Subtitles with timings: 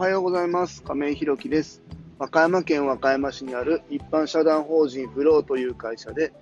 [0.00, 0.82] はようございます。
[0.82, 1.82] 亀井弘樹です。
[2.18, 6.32] 和歌山県和歌山市にある一般社団法人フローという会社で、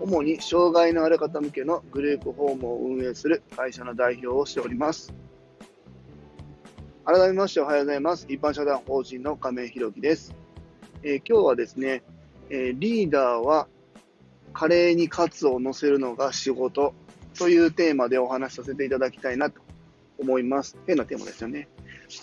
[0.00, 5.14] 主に障害のある方向けのグループホームを運営する会社の代表をしております。
[7.04, 8.26] 改めましておはようございます。
[8.28, 10.34] 一般社団法人の亀井弘樹です。
[11.04, 12.02] えー今日はですね、
[12.50, 13.68] えーリーダーは
[14.52, 16.92] カレーにカツを乗せるのが仕事
[17.38, 19.60] というテーマでお話しさせていただきたいなと
[20.18, 20.76] 思います。
[20.88, 21.68] 変なテーマですよね。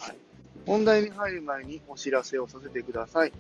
[0.02, 0.18] はい、
[0.66, 3.34] 本題に入る前にお知らせをさせてください。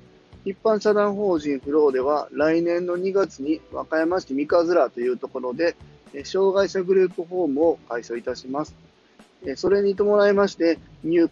[0.43, 5.75] 一般社団法人フローでは来年の2月に和歌山市三日面というところで
[6.23, 8.75] 障害者グループホームを開催いたします。
[9.55, 11.29] それに伴いまして入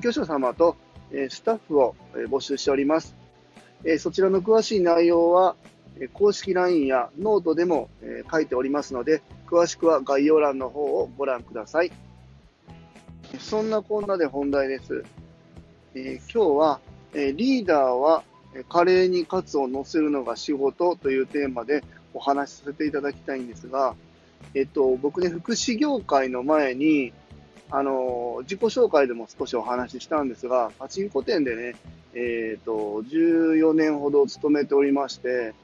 [0.00, 0.76] 居者様と
[1.30, 1.94] スタッフを
[2.28, 3.14] 募集しております。
[3.98, 5.56] そちらの詳しい内容は
[6.12, 7.88] 公式 LINE やノートでも
[8.30, 11.92] 書いておりますので詳しくは概要欄の方をご覧ください。
[13.38, 15.04] そんなこんなで本題です。
[15.94, 16.80] えー今日は、
[17.14, 18.24] えリーダーは
[18.68, 21.84] カレーにカツを乗せるのが仕事というテーマで
[22.14, 23.94] お話しさせていただきたいんですが、
[24.54, 27.12] えっと、僕ね、福祉業界の前に、
[27.70, 31.74] あの自己紹介でも少しお話ししたんですが、パチンコ店でね、
[32.14, 35.54] えっと、14年ほど勤めておりまして、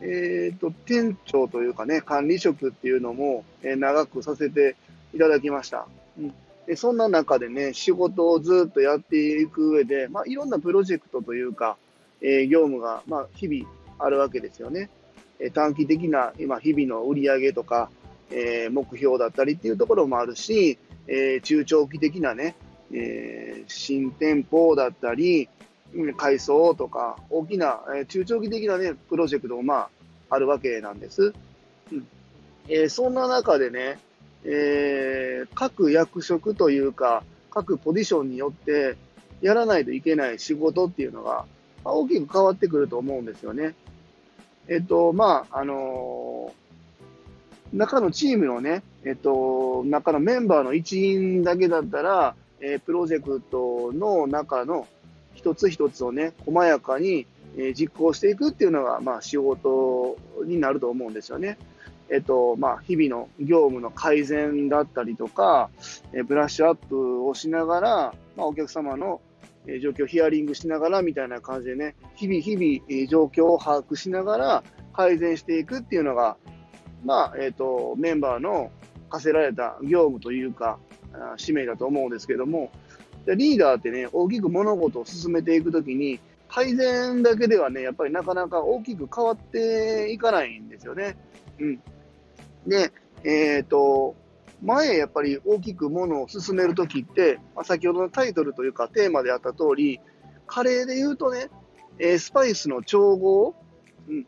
[0.00, 4.76] えっと、店長というかね、管理職っていうのも、えー長くさせて
[5.14, 5.86] いただきました。
[6.18, 6.34] うん
[6.66, 11.76] でそんな中でね、仕事をずっとやっていく上で、まあ、いろんなプロジェクトというか、
[12.20, 14.90] えー業務が、まあ、日々あるわけですよね。
[15.38, 17.88] えー短期的な、今、日々の売り上げとか、
[18.30, 22.56] えー目標だったりっていうところもあるし、え中長期的なね、
[22.92, 25.48] え新店舗だったり、
[26.16, 29.90] 改装とか、大きな、え中長期的なね、プロジェクトもまあ、
[30.30, 31.32] あるわけなんです。
[31.92, 32.06] うん
[32.68, 34.00] えそんな中でね、
[34.44, 35.05] え
[35.54, 38.96] 各役職というか、各ポジションによって
[39.40, 41.44] やらないといけない仕事っていうのが、
[41.84, 43.74] 大きく変わってくると思うんですよね。
[44.68, 46.66] えっと、まあ、あのー
[47.72, 54.86] 中のチームのね、えっと、中のメンバーの一員だけだったら、えープロジェクトの中の
[55.34, 57.26] 一つ一つをね、細やかに、
[57.56, 61.58] えー実行していくっていうのが、まあ、仕事になると思うんですよね。
[62.10, 65.70] えっと、まあ、日々の業務の改善だったりとか、
[66.12, 69.20] えブラッシュアップをしながら、まあ、お客様の
[69.66, 76.36] え状況をヒアリングしながらみたいな感じでね、日々日々え状況を把握しながら改善していくっていうのが、
[77.04, 78.70] まあ、えっ、と、メンバーの
[79.10, 80.78] 課せられた業務というか、
[81.36, 82.70] 使命だと思うんですけども、
[83.26, 91.16] リーダーってね、大きく物事を進めていくときに、改善だけではね、やっぱりなかなか大きく変わっていかないんですよね。
[91.58, 91.80] うん。
[92.66, 92.92] で、
[93.24, 94.14] えっ、と、
[94.62, 100.00] 前やっぱり大きくものを進めるときって、まあ、先ほどのタイトルというかテーマであった通り、
[100.46, 101.48] カレーで言うとね、
[101.98, 103.54] えースパイスの調合、
[104.08, 104.26] うん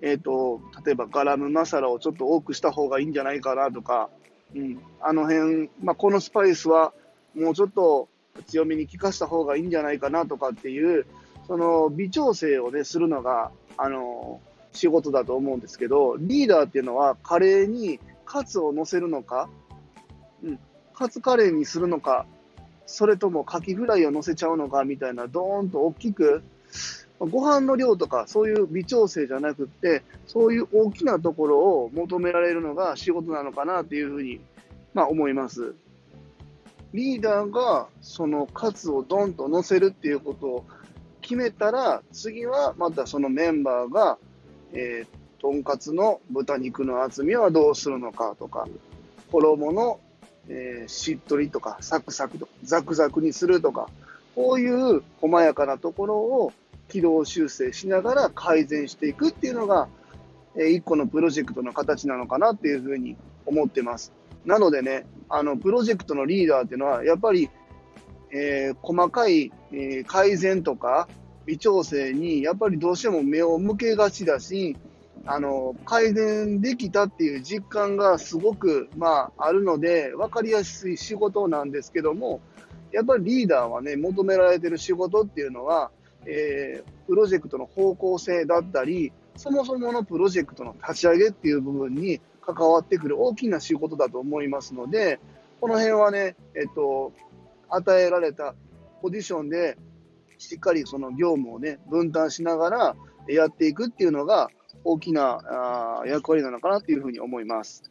[0.00, 4.10] えっ、と、例えばガラムマサラをちょっと多くした方がいいんじゃないかなとか、
[4.54, 6.92] うん、あの辺、まあ、このスパイスは
[7.34, 8.08] もうちょっと
[8.46, 11.06] 強めに効かした方がいいんじゃないかなとかっていう、
[11.46, 14.40] その微調整をね、するのが、あの
[14.72, 19.48] 仕事だと思うんですけど、リーダーっていうのはカレーにカツを乗せるのか、
[20.42, 20.58] うん、
[20.94, 22.26] カツカレーにするのか、
[22.86, 26.42] それともカキフライを乗せちゃうのかみたいな、ドーンと大きく、
[27.18, 34.40] ご飯の量とかそういう微調整じゃなくって、そういう大きなところを求められるのが仕事なのかなっていうふうに、
[34.94, 35.74] まあ、思います。
[36.92, 40.64] リーダーがそのカツをドンと乗せるっていうことを
[41.20, 44.18] 決めたら、次はまたそのメンバーが、
[44.72, 48.66] えー、とんかつの豚肉の厚みはどうするのかとか、
[49.30, 50.00] 衣の、
[50.48, 53.88] えーしっとりとかサクサクとザクザクにするとか、
[54.34, 56.52] こういう細やかなところを
[56.88, 59.88] 軌道修正しながら改善していくっていうのが、
[60.56, 63.16] えー一個のプロジェクトの形なのかなっていうふうに
[63.46, 64.12] 思ってます。
[64.44, 67.48] なのでね、あの、プロジェクトのリーダーっていうのは、やっぱり、
[68.32, 71.08] えー細かい、えー改善とか
[71.46, 74.76] 微調整に、やっぱりどうしても目を向けがちだし、
[75.24, 82.40] あの、改善できたっていう実感がすごく、まあ、あるので、分かりやすい仕事なんですけども、
[82.92, 85.90] やっぱりリーダーはね、求められてる仕事っていうのは、
[86.26, 95.20] えープロジェクトの方向性だったり、そもそものプロジェクトの立ち上げっていう部分に関わってくる大きな仕事だと思いますので、
[95.60, 97.12] この辺はね、えっと、
[97.68, 98.54] 与えられた
[99.02, 99.76] ポジションで、
[100.42, 102.96] しっかりその業務をね、分担しながら
[103.28, 104.50] やっていくっていうのが
[104.84, 107.84] 大きな役割なのかなっていうふうに思います。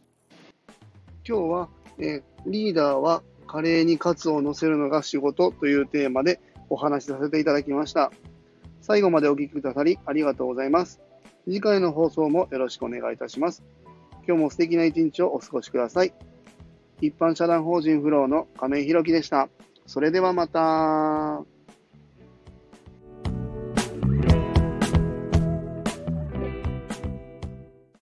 [1.28, 8.12] 今日は、えリーダーはカレーにカツを乗せるのが仕事というテーマでお話しさせていただきました。
[8.82, 11.00] 最後までお聞きくださりありがとうございます。
[11.46, 13.64] 次回の放送もよろしくお願いいたします。
[14.28, 16.14] 今日も素敵な一日をお過ごしください。
[17.00, 19.48] 一般社団法人フローの亀井宏樹でした。
[19.86, 21.61] それではまた。